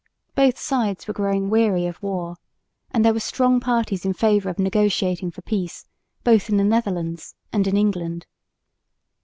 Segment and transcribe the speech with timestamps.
[0.33, 2.37] Both sides were growing weary of war;
[2.89, 5.85] and there were strong parties in favour of negotiating for peace
[6.23, 8.25] both in the Netherlands and in England.